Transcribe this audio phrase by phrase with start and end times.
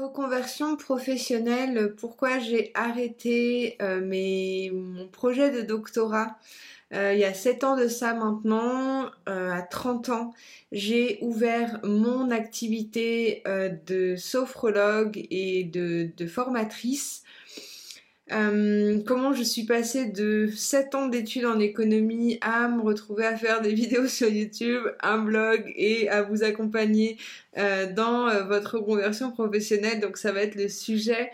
[0.00, 6.36] reconversion professionnelle, pourquoi j'ai arrêté euh, mon projet de doctorat
[6.92, 10.34] euh, il y a 7 ans de ça maintenant, euh, à 30 ans,
[10.72, 13.44] j'ai ouvert mon activité
[13.86, 17.22] de sophrologue et de formatrice
[18.32, 23.36] euh, comment je suis passée de 7 ans d'études en économie à me retrouver à
[23.36, 27.16] faire des vidéos sur YouTube, un blog et à vous accompagner
[27.58, 30.00] euh, dans euh, votre conversion professionnelle.
[30.00, 31.30] Donc ça va être le sujet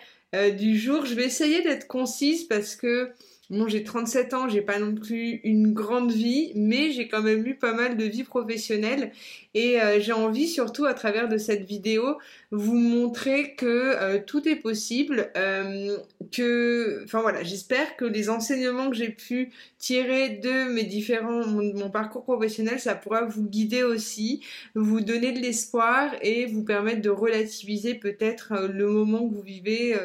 [0.59, 1.07] du jour.
[1.07, 3.11] Je vais essayer d'être concise parce que
[3.49, 7.47] Bon, j'ai 37 ans, j'ai pas non plus une grande vie, mais j'ai quand même
[7.47, 9.13] eu pas mal de vie professionnelle
[9.55, 12.19] et euh, j'ai envie surtout à travers de cette vidéo
[12.51, 15.97] vous montrer que euh, tout est possible, euh,
[16.33, 21.89] que, enfin voilà, j'espère que les enseignements que j'ai pu tirer de mes différents, mon,
[21.91, 24.43] parcours professionnel, ça pourra vous guider aussi,
[24.75, 29.97] vous donner de l'espoir et vous permettre de relativiser peut-être le moment que vous vivez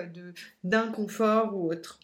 [0.63, 1.99] d'inconfort ou autre.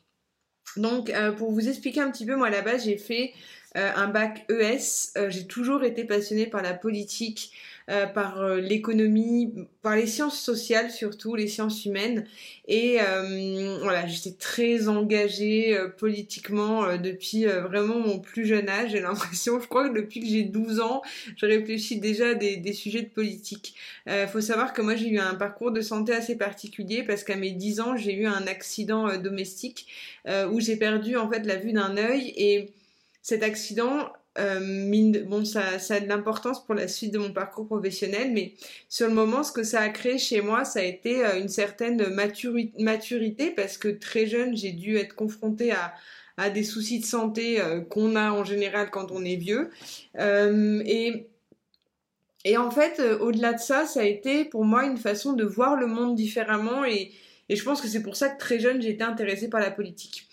[0.75, 3.33] Donc, euh, pour vous expliquer un petit peu, moi à la base, j'ai fait
[3.75, 5.11] euh, un bac ES.
[5.17, 7.51] Euh, j'ai toujours été passionnée par la politique,
[8.13, 12.25] par l'économie, par les sciences sociales surtout, les sciences humaines.
[12.67, 12.97] Et
[13.81, 18.91] voilà, j'étais très engagée politiquement depuis vraiment mon plus jeune âge.
[18.91, 21.01] J'ai l'impression, je crois que depuis que j'ai 12 ans,
[21.37, 23.75] je réfléchis déjà à des, des sujets de politique.
[24.31, 27.51] Faut savoir que moi j'ai eu un parcours de santé assez particulier parce qu'à mes
[27.51, 29.87] 10 ans, j'ai eu un accident domestique
[30.51, 32.73] où j'ai perdu en fait la vue d'un œil et
[33.27, 38.31] cet accident, euh, bon, ça, a de l'importance pour la suite de mon parcours professionnel,
[38.33, 38.53] mais
[38.89, 41.49] sur le moment, ce que ça a créé chez moi, ça a été euh, une
[41.49, 42.07] certaine
[42.77, 45.93] maturité parce que très jeune, j'ai dû être confrontée à,
[46.51, 49.71] des soucis de santé euh, qu'on a en général quand on est vieux.
[50.15, 51.27] et,
[52.57, 55.87] en fait, au-delà de ça, ça a été pour moi une façon de voir le
[55.87, 57.11] monde différemment et,
[57.49, 59.71] et je pense que c'est pour ça que très jeune, j'ai été intéressée par la
[59.71, 60.27] politique.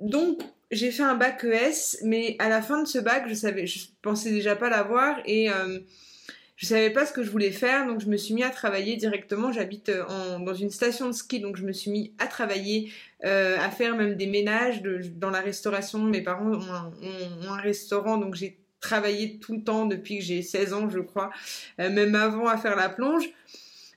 [0.00, 0.40] donc,
[0.74, 3.86] j'ai fait un bac ES, mais à la fin de ce bac, je savais, je
[4.02, 5.78] pensais déjà pas l'avoir et euh,
[6.56, 8.96] je savais pas ce que je voulais faire, donc je me suis mis à travailler
[8.96, 9.52] directement.
[9.52, 12.92] J'habite euh, dans une station de ski, donc je me suis mis à travailler,
[13.24, 15.98] euh, à faire même des ménages dans la restauration.
[16.00, 20.72] Mes parents ont un, restaurant, donc j'ai travaillé tout le temps depuis que j'ai 16
[20.74, 21.30] ans, je crois,
[21.78, 23.30] même avant à faire la plonge.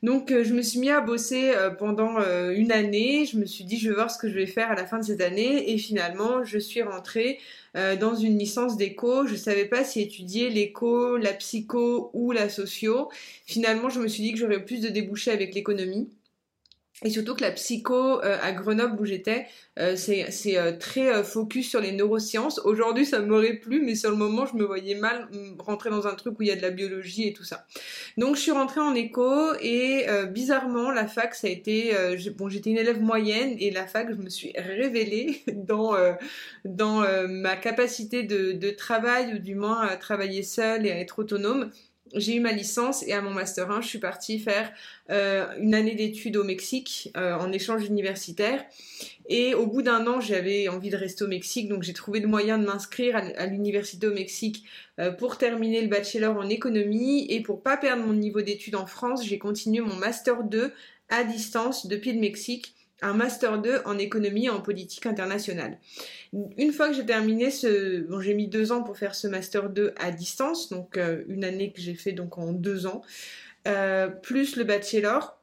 [0.03, 3.45] Donc euh, je me suis mis à bosser euh, pendant euh, une année, je me
[3.45, 5.21] suis dit je vais voir ce que je vais faire à la fin de cette
[5.21, 7.39] année et finalement je suis rentrée
[7.99, 9.27] dans une licence d'éco.
[9.27, 13.09] Je savais pas si étudier l'éco, la psycho ou la socio.
[13.45, 16.09] Finalement je me suis dit que j'aurais plus de débouchés avec l'économie.
[17.05, 19.45] Et surtout que la psycho euh, à Grenoble où j'étais,
[19.77, 22.59] euh, c'est euh, très focus sur les neurosciences.
[22.63, 26.07] Aujourd'hui, ça m'aurait plu, mais sur le moment, je me voyais mal mm, rentrer dans
[26.07, 27.67] un truc où il y a de la biologie et tout ça.
[28.17, 31.93] Donc, je suis rentrée en éco et bizarrement, la fac, ça a été...
[32.35, 35.95] bon, j'étais une élève moyenne et la fac, je me suis révélée dans,
[36.65, 41.19] dans ma capacité de, de travail ou du moins à travailler seule et à être
[41.19, 41.69] autonome
[42.13, 44.71] j'ai eu ma licence et à mon master 1, je suis partie faire
[45.09, 48.63] euh, une année d'études au Mexique euh, en échange universitaire.
[49.29, 52.27] Et au bout d'un an, j'avais envie de rester au Mexique, donc j'ai trouvé le
[52.27, 54.63] moyen de m'inscrire à, l'université au Mexique
[54.99, 57.25] euh, pour terminer le bachelor en économie.
[57.29, 60.71] Et pour pas perdre mon niveau d'études en France, j'ai continué mon master 2
[61.09, 65.79] à distance depuis le Mexique un master 2 en économie et en politique internationale.
[66.33, 69.69] Une fois que j'ai terminé ce, bon j'ai mis deux ans pour faire ce master
[69.69, 73.01] 2 à distance, donc euh, une année que j'ai fait donc en deux ans,
[73.67, 75.36] euh, plus le bachelor.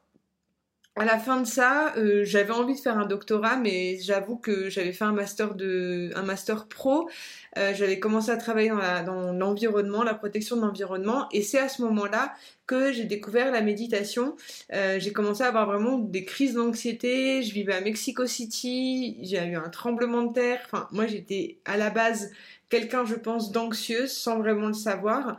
[0.96, 4.68] À la fin de ça, euh, j'avais envie de faire un doctorat, mais j'avoue que
[4.68, 7.08] j'avais fait un master de, un master pro.
[7.56, 12.34] j'avais commencé à travailler dans l'environnement, la protection de l'environnement, et c'est à ce moment-là
[12.66, 14.36] que j'ai découvert la méditation.
[14.72, 17.42] Euh, j'ai commencé à avoir vraiment des crises d'anxiété.
[17.42, 20.60] Je vivais à Mexico City, j'ai eu un tremblement de terre.
[20.66, 22.30] Enfin, moi j'étais à la base
[22.70, 25.38] quelqu'un, je pense, d'anxieuse sans vraiment le savoir.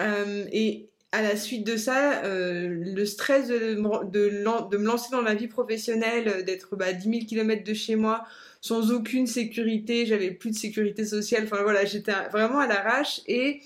[0.00, 5.34] Euh, et à la suite de ça, euh, le stress de, me lancer dans la
[5.34, 8.24] vie professionnelle, d'être bah, à 10 000 km de chez moi,
[8.60, 11.44] sans aucune sécurité, j'avais plus de sécurité sociale.
[11.44, 13.60] Enfin voilà, j'étais vraiment à l'arrache et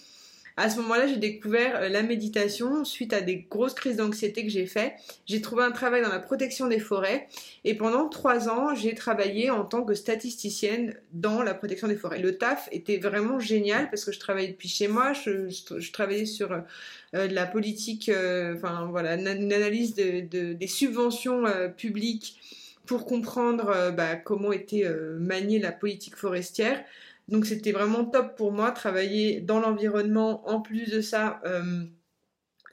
[0.56, 4.50] à ce moment-là, j'ai découvert euh, la méditation suite à des grosses crises d'anxiété que
[4.50, 4.94] j'ai fait.
[5.26, 7.28] J'ai trouvé un travail dans la protection des forêts
[7.64, 12.18] et pendant trois ans, j'ai travaillé en tant que statisticienne dans la protection des forêts.
[12.18, 16.52] Le taf était vraiment génial parce que je travaillais depuis chez moi, je, travaillais sur
[16.52, 21.44] euh, de la politique, euh, enfin voilà, une, analyse des subventions
[21.76, 22.38] publiques
[22.86, 24.84] pour comprendre bah, comment était
[25.18, 26.82] maniée la politique forestière.
[27.30, 31.84] Donc c'était vraiment top pour moi, travailler dans l'environnement, en plus de ça, euh,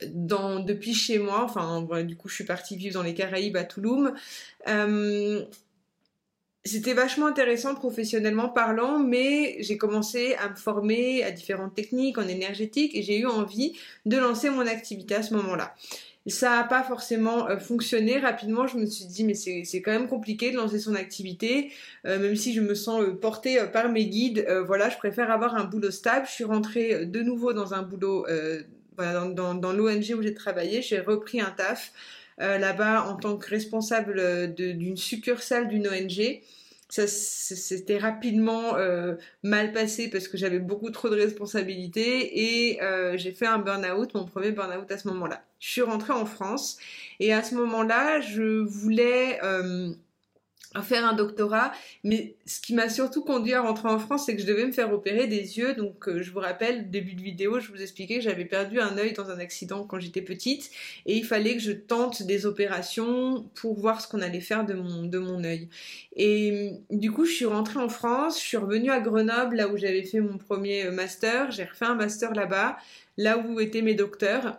[0.01, 4.11] depuis chez moi, enfin du coup je suis partie vivre dans les Caraïbes à Toulouse.
[4.67, 5.45] Euh,
[6.65, 12.27] c'était vachement intéressant professionnellement parlant, mais j'ai commencé à me former à différentes techniques en
[12.27, 13.73] énergétique et j'ai eu envie
[14.05, 15.73] de lancer mon activité à ce moment-là.
[16.27, 18.67] Ça n'a pas forcément euh, fonctionné rapidement.
[18.67, 21.71] Je me suis dit, mais c'est quand même compliqué de lancer son activité,
[22.05, 24.45] euh, même si je me sens euh, portée par mes guides.
[24.65, 26.25] voilà, je préfère avoir un boulot stable.
[26.27, 28.25] Je suis rentrée de nouveau dans un boulot,
[28.97, 30.81] voilà, dans, l'ONG où j'ai travaillé.
[30.81, 31.93] J'ai repris un taf
[32.39, 36.41] là-bas en tant que responsable d'une succursale d'une ONG
[36.89, 38.75] ça c'était rapidement
[39.43, 42.79] mal passé parce que j'avais beaucoup trop de responsabilités et
[43.15, 45.46] j'ai fait un burn-out, mon premier burn-out à ce moment-là.
[45.59, 46.77] Je suis rentrée en France
[47.19, 49.93] et à ce moment-là, je voulais euh,
[50.81, 51.71] faire un doctorat,
[52.03, 54.71] mais ce qui m'a surtout conduit à rentrer en France, c'est que je devais me
[54.71, 55.73] faire opérer des yeux.
[55.73, 58.97] Donc, euh, je vous rappelle, début de vidéo, je vous expliquais que j'avais perdu un
[58.97, 60.69] œil dans un accident quand j'étais petite,
[61.05, 64.73] et il fallait que je tente des opérations pour voir ce qu'on allait faire de
[64.73, 65.69] mon de mon œil.
[66.15, 69.77] Et du coup, je suis rentrée en France, je suis revenue à Grenoble, là où
[69.77, 71.51] j'avais fait mon premier euh, master.
[71.51, 72.77] J'ai refait un master là-bas,
[73.17, 74.57] là où étaient mes docteurs.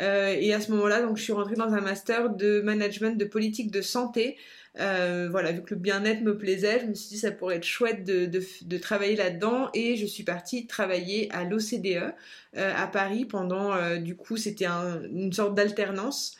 [0.00, 3.24] Euh, et à ce moment-là, donc, je suis rentrée dans un master de management de
[3.24, 4.36] politique de santé.
[4.78, 7.64] Euh, voilà, vu que le bien-être me plaisait, je me suis dit ça pourrait être
[7.64, 12.14] chouette de, de, travailler là-dedans et je suis partie travailler à l'OCDE
[12.56, 16.36] euh, à Paris pendant, du coup, c'était une sorte d'alternance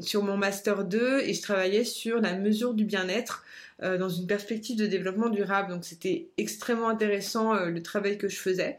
[0.00, 3.44] sur mon master 2 et je travaillais sur la mesure du bien-être
[3.80, 5.72] dans une perspective de développement durable.
[5.72, 8.78] Donc c'était extrêmement intéressant le travail que je faisais.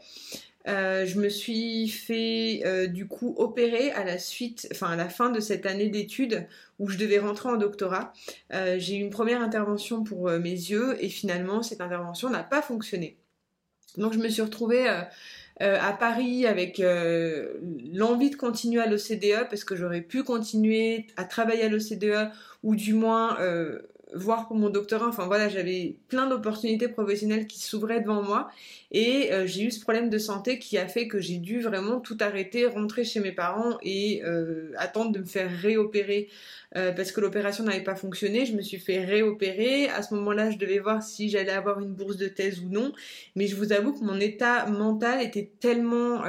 [0.68, 5.10] Euh, je me suis fait euh, du coup opérer à la suite, enfin à la
[5.10, 6.48] fin de cette année d'études
[6.80, 8.14] où je devais rentrer en doctorat.
[8.54, 12.62] Euh, j'ai eu une première intervention pour mes yeux et finalement cette intervention n'a pas
[12.62, 13.18] fonctionné.
[13.98, 14.88] Donc je me suis retrouvée
[15.60, 16.82] à Paris avec
[17.94, 22.30] l'envie de continuer à l'OCDE parce que j'aurais pu continuer à travailler à l'OCDE
[22.64, 23.38] ou du moins
[24.14, 25.08] voir pour mon doctorat.
[25.08, 28.50] Enfin voilà, j'avais plein d'opportunités professionnelles qui s'ouvraient devant moi
[28.92, 32.00] et euh, j'ai eu ce problème de santé qui a fait que j'ai dû vraiment
[32.00, 36.30] tout arrêter, rentrer chez mes parents et euh, attendre de me faire réopérer
[36.76, 38.46] euh, parce que l'opération n'avait pas fonctionné.
[38.46, 39.88] Je me suis fait réopérer.
[39.90, 42.94] À ce moment-là, je devais voir si j'allais avoir une bourse de thèse ou non.
[43.36, 46.22] Mais je vous avoue que mon état mental était tellement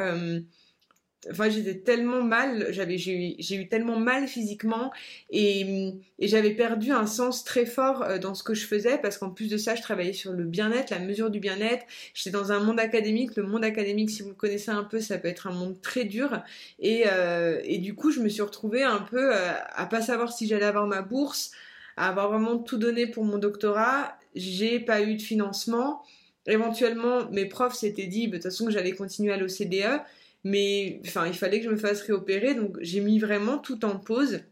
[1.31, 4.93] Enfin, j'étais tellement mal, j'avais, j'ai, eu, tellement mal physiquement
[5.31, 9.31] et, j'avais perdu un sens très fort euh, dans ce que je faisais parce qu'en
[9.31, 11.85] plus de ça, je travaillais sur le bien-être, la mesure du bien-être.
[12.15, 13.37] J'étais dans un monde académique.
[13.37, 16.05] Le monde académique, si vous le connaissez un peu, ça peut être un monde très
[16.05, 16.43] dur.
[16.79, 20.47] Et, euh, du coup, je me suis retrouvée un peu euh, à pas savoir si
[20.47, 21.51] j'allais avoir ma bourse,
[21.97, 24.19] à avoir vraiment tout donné pour mon doctorat.
[24.35, 26.03] J'ai pas eu de financement.
[26.47, 30.01] Éventuellement, mes profs s'étaient dit, bah, de toute façon, que j'allais continuer à l'OCDE.
[30.47, 33.99] Mais enfin, il fallait que je me fasse réopérer, donc j'ai mis vraiment tout en
[33.99, 34.43] pause.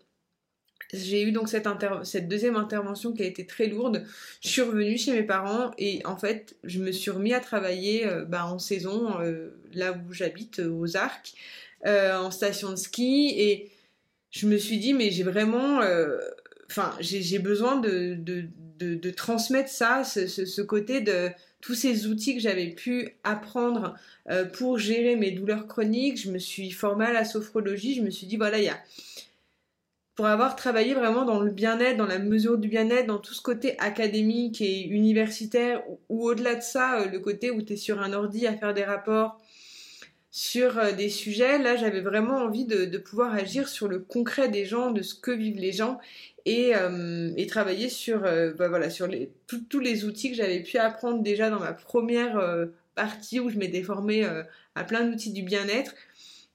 [0.92, 1.68] J'ai eu donc cette,
[2.02, 4.04] cette, deuxième intervention qui a été très lourde.
[4.42, 8.08] Je suis revenue chez mes parents et en fait, je me suis remis à travailler
[8.08, 11.34] euh, bah, en saison, euh, là où j'habite, euh, aux Arcs,
[11.86, 13.32] en station de ski.
[13.36, 13.70] Et
[14.32, 15.80] je me suis dit, mais j'ai vraiment.
[16.68, 18.48] Enfin, j'ai besoin de, de,
[18.80, 21.30] de, transmettre ça, ce, ce côté de
[21.64, 23.94] tous ces outils que j'avais pu apprendre
[24.30, 26.20] euh, pour gérer mes douleurs chroniques.
[26.20, 27.94] Je me suis formée à la sophrologie.
[27.94, 28.78] Je me suis dit, voilà, il y a...
[30.14, 33.40] Pour avoir travaillé vraiment dans le bien-être, dans la mesure du bien-être, dans tout ce
[33.40, 38.00] côté académique et universitaire, ou, au-delà de ça, euh, le côté où tu es sur
[38.00, 39.40] un ordi à faire des rapports
[40.30, 44.64] sur euh, des sujets, là j'avais vraiment envie de, pouvoir agir sur le concret des
[44.66, 45.98] gens, de ce que vivent les gens
[46.46, 48.68] euh, et, travailler sur, euh, bah
[49.48, 53.56] tous les outils que j'avais pu apprendre déjà dans ma première euh, partie où je
[53.56, 54.24] m'étais formée
[54.74, 55.94] à plein d'outils du bien-être.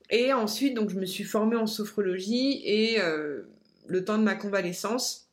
[0.10, 2.98] Et ensuite, donc, je me suis formée en sophrologie et
[3.88, 5.28] le temps de ma convalescence.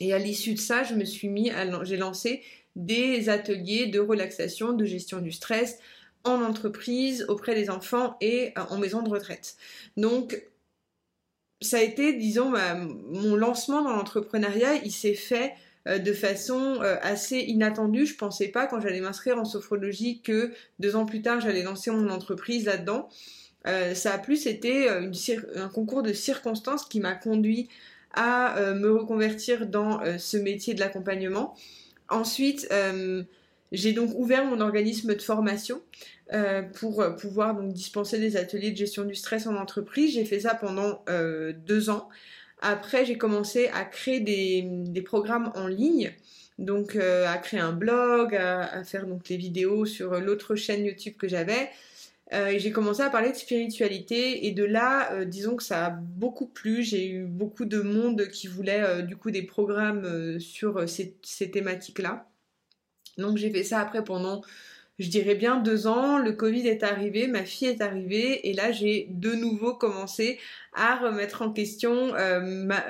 [0.00, 1.52] Et à l'issue de ça, je me suis mis,
[1.84, 2.42] j'ai lancé
[2.74, 5.78] des ateliers de relaxation, de gestion du stress
[6.24, 9.56] en entreprise, auprès des enfants et en maison de retraite.
[9.96, 10.42] Donc,
[11.60, 12.52] ça a été, disons,
[13.10, 15.54] mon lancement dans l'entrepreneuriat, il s'est fait
[15.86, 18.06] euh, de façon euh, assez inattendue.
[18.06, 21.90] Je pensais pas quand j'allais m'inscrire en sophrologie que deux ans plus tard j'allais lancer
[21.90, 23.10] mon entreprise là-dedans.
[23.66, 27.68] Euh, ça a plus été un concours de circonstances qui m'a conduit
[28.14, 31.56] à me reconvertir dans ce métier de l'accompagnement.
[32.08, 32.68] Ensuite,
[33.74, 35.82] j'ai donc ouvert mon organisme de formation
[36.32, 40.14] euh, pour euh, pouvoir donc dispenser des ateliers de gestion du stress en entreprise.
[40.14, 42.08] J'ai fait ça pendant euh, deux ans.
[42.62, 46.12] Après, j'ai commencé à créer des, programmes en ligne,
[46.58, 51.28] donc à créer un blog, à, faire donc les vidéos sur l'autre chaîne YouTube que
[51.28, 51.68] j'avais.
[52.32, 56.46] Et j'ai commencé à parler de spiritualité et de là, disons que ça a beaucoup
[56.46, 56.82] plu.
[56.82, 62.26] J'ai eu beaucoup de monde qui voulait du coup des programmes sur ces thématiques-là.
[63.18, 64.42] Donc j'ai fait ça après pendant,
[64.98, 66.18] je dirais bien deux ans.
[66.18, 70.38] Le Covid est arrivé, ma fille est arrivée et là j'ai de nouveau commencé
[70.72, 72.12] à remettre en question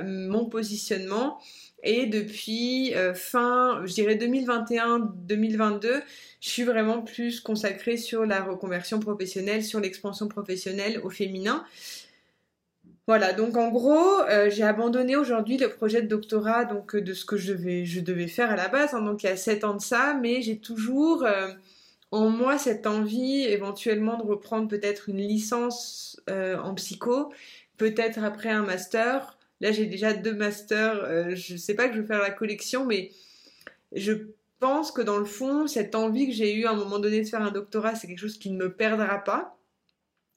[0.04, 1.38] mon positionnement.
[1.86, 6.02] Et depuis fin, je dirais 2021-2022,
[6.40, 11.62] je suis vraiment plus consacrée sur la reconversion professionnelle, sur l'expansion professionnelle au féminin.
[13.06, 17.12] Voilà, donc en gros, euh, j'ai abandonné aujourd'hui le projet de doctorat donc euh, de
[17.12, 19.74] ce que je devais, faire à la base, hein, donc il y a 7 ans
[19.74, 21.48] de ça, mais j'ai toujours euh,
[22.12, 27.30] en moi cette envie éventuellement de reprendre peut-être une licence en psycho,
[27.76, 29.36] peut-être après un master.
[29.60, 32.86] Là, j'ai déjà deux masters, je ne sais pas que je vais faire la collection,
[32.86, 33.10] mais
[33.92, 34.12] je
[34.60, 37.28] pense que dans le fond, cette envie que j'ai eue à un moment donné de
[37.28, 39.58] faire un doctorat, c'est quelque chose qui ne me perdra pas.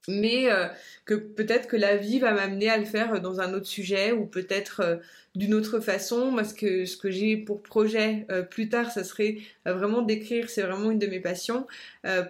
[0.08, 0.68] Mais euh,
[1.06, 4.26] que peut-être que la vie va m'amener à le faire dans un autre sujet ou
[4.26, 4.96] peut-être euh,
[5.36, 6.32] d'une autre façon.
[6.32, 10.50] Moi, ce que, ce que j'ai pour projet euh, plus tard, ça serait vraiment d'écrire,
[10.50, 11.68] c'est vraiment une de mes passions.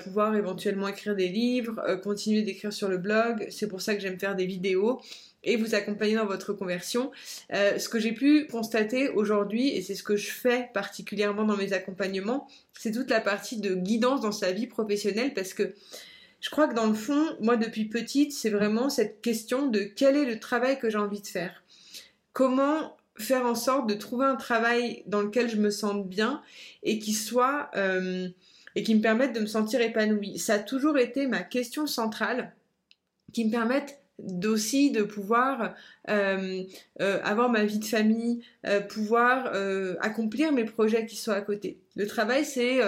[0.04, 3.48] pouvoir éventuellement écrire des livres, continuer d'écrire sur le blog.
[3.52, 5.00] C'est pour ça que j'aime faire des vidéos
[5.48, 7.12] et vous accompagner dans votre conversion.
[7.54, 11.58] Euh, ce que j'ai pu constater aujourd'hui, et c'est ce que je fais particulièrement dans
[11.58, 15.74] mes accompagnements, c'est toute la partie de guidance dans sa vie professionnelle parce que
[16.48, 20.16] je crois que dans le fond, moi depuis petite, c'est vraiment cette question de quel
[20.16, 21.62] est le travail que j'ai envie de faire.
[22.32, 26.42] Comment faire en sorte de trouver un travail dans lequel je me sente bien
[26.84, 28.30] et qui soit euh,
[28.76, 30.40] et qui me permette de me sentir épanouie.
[30.40, 32.56] Ça a toujours été ma question centrale
[33.34, 35.76] qui me permette d'aussi de pouvoir
[36.10, 36.64] euh,
[37.02, 38.42] euh, avoir ma vie de famille,
[38.88, 39.52] pouvoir
[40.00, 41.78] accomplir mes projets qui sont à côté.
[41.98, 42.80] Le travail, c'est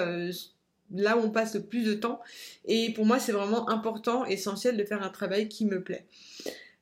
[0.93, 2.19] là où on passe le plus de temps
[2.65, 6.05] et pour moi, c'est vraiment important, essentiel de faire un travail qui me plaît.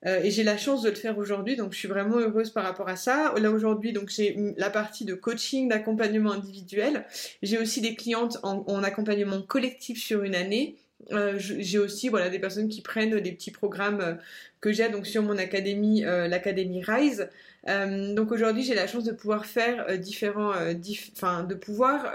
[0.06, 2.88] et j'ai la chance de le faire aujourd'hui, donc je suis vraiment heureuse par rapport
[2.88, 3.34] à ça.
[3.38, 7.06] Là aujourd'hui, donc j'ai la partie de coaching, d'accompagnement individuel.
[7.42, 10.78] J'ai aussi des clientes en accompagnement collectif sur une année
[11.12, 14.14] euh, j'ai aussi voilà des personnes qui prennent des petits programmes euh,
[14.62, 17.30] que j'ai donc sur mon académie, euh, l'académie Rise.
[17.68, 20.54] donc aujourd'hui, j'ai la chance de pouvoir faire différents,
[21.14, 22.14] enfin de pouvoir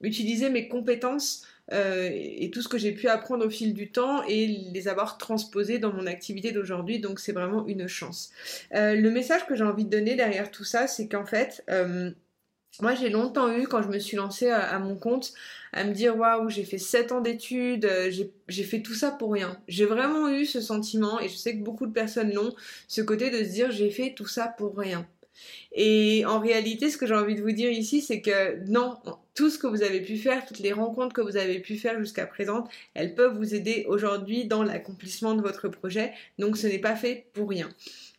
[0.00, 4.46] utiliser mes compétences et tout ce que j'ai pu apprendre au fil du temps et
[4.46, 7.00] les avoir transposés dans mon activité d'aujourd'hui.
[7.00, 8.30] Donc c'est vraiment une chance.
[8.72, 11.62] le message que j'ai envie de donner derrière tout ça, c'est qu'en fait
[12.80, 15.32] moi, j'ai longtemps eu, quand je me suis lancée à, mon compte,
[15.72, 18.10] à me dire waouh, j'ai fait 7 ans d'études, euh,
[18.48, 19.58] j'ai fait tout ça pour rien.
[19.68, 22.54] J'ai vraiment eu ce sentiment, et je sais que beaucoup de personnes l'ont,
[22.88, 25.06] ce côté de se dire j'ai fait tout ça pour rien.
[25.72, 28.96] Et en réalité, ce que j'ai envie de vous dire ici, c'est que non,
[29.34, 31.98] tout ce que vous avez pu faire, toutes les rencontres que vous avez pu faire
[31.98, 32.64] jusqu'à présent,
[32.94, 36.12] elles peuvent vous aider aujourd'hui dans l'accomplissement de votre projet.
[36.38, 37.68] Donc ce n'est pas fait pour rien.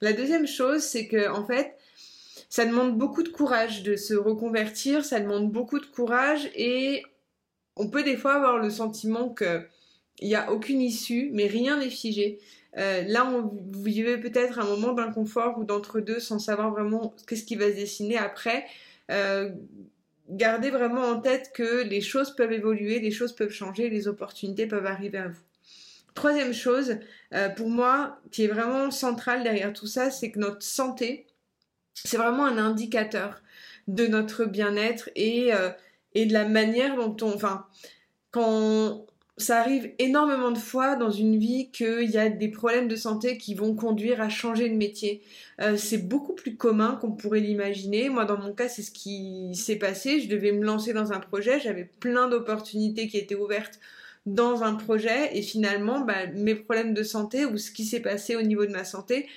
[0.02, 1.76] La deuxième chose, c'est que en fait,
[2.50, 7.04] ça demande beaucoup de courage de se reconvertir, ça demande beaucoup de courage et
[7.76, 9.68] on peut des fois avoir le sentiment qu'il
[10.22, 12.40] n'y a aucune issue, mais rien n'est figé.
[12.78, 17.46] Euh, là, on, vous vivez peut-être un moment d'inconfort ou d'entre-deux sans savoir vraiment qu'est-ce
[17.46, 18.66] qui va se dessiner après.
[19.12, 19.50] Euh,
[20.30, 24.68] gardez vraiment en tête que les choses peuvent évoluer, les choses peuvent changer, les opportunités
[24.68, 25.42] peuvent arriver à vous.
[26.16, 26.98] Troisième chose,
[27.34, 31.28] euh, pour moi, qui est vraiment centrale derrière tout ça, c'est que notre santé,
[31.96, 33.42] c'est vraiment un indicateur
[33.88, 35.70] de notre bien-être et, euh,
[36.14, 37.34] et de la manière dont on...
[37.34, 37.66] Enfin,
[38.32, 39.06] quand
[39.38, 43.38] ça arrive énormément de fois dans une vie qu'il y a des problèmes de santé
[43.38, 45.22] qui vont conduire à changer de métier.
[45.62, 48.08] Euh, c'est beaucoup plus commun qu'on pourrait l'imaginer.
[48.08, 50.22] Moi, dans mon cas, c'est ce qui s'est passé.
[50.22, 51.60] Je devais me lancer dans un projet.
[51.60, 53.80] J'avais plein d'opportunités qui étaient ouvertes
[54.26, 55.38] dans un projet.
[55.38, 58.72] Et finalement, bah, mes problèmes de santé ou ce qui s'est passé au niveau de
[58.72, 59.28] ma santé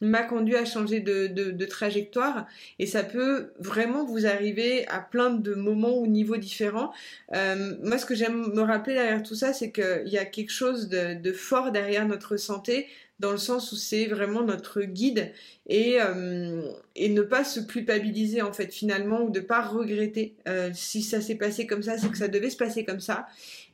[0.00, 2.46] m'a conduit à changer de, trajectoire.
[2.78, 6.92] Et ça peut vraiment vous arriver à plein de moments ou niveaux différents.
[7.34, 10.52] Euh, moi, ce que j'aime me rappeler derrière tout ça, c'est qu'il y a quelque
[10.52, 12.86] chose de, fort derrière notre santé
[13.20, 15.32] dans le sens où c'est vraiment notre guide
[15.68, 16.62] et, euh,
[16.98, 20.34] ne pas se culpabiliser en fait finalement ou de pas regretter.
[20.48, 23.28] Euh, si ça s'est passé comme ça c'est que ça devait se passer comme ça.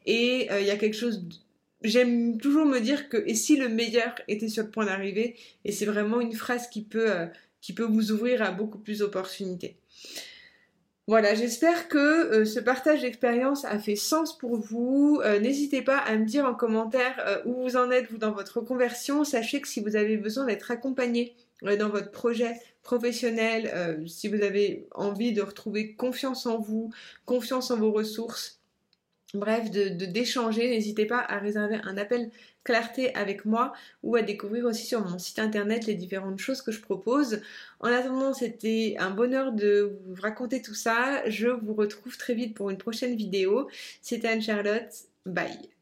[0.06, 1.24] Et il y a quelque chose
[1.82, 5.72] j'aime toujours me dire que et si le meilleur était sur le point d'arriver et
[5.72, 7.26] c'est vraiment une phrase qui peut euh,
[7.60, 9.76] qui peut vous ouvrir à beaucoup plus d'opportunités.
[11.06, 15.20] Voilà, j'espère que euh, ce partage d'expérience a fait sens pour vous.
[15.24, 18.60] Euh, n'hésitez pas à me dire en commentaire où vous en êtes vous dans votre
[18.60, 19.24] conversion.
[19.24, 24.86] Sachez que si vous avez besoin d'être accompagné dans votre projet professionnel, si vous avez
[24.94, 26.90] envie de retrouver confiance en vous,
[27.26, 28.59] confiance en vos ressources,
[29.34, 30.68] bref, de d'échanger.
[30.68, 32.30] N'hésitez pas à réserver un appel
[32.64, 33.72] clarté avec moi
[34.02, 37.40] ou à découvrir aussi sur mon site internet les différentes choses que je propose.
[37.80, 41.28] En attendant, c'était un bonheur de vous raconter tout ça.
[41.28, 43.68] Je vous retrouve très vite pour une prochaine vidéo.
[44.02, 44.92] C'était Anne-Charlotte.
[45.26, 45.79] Bye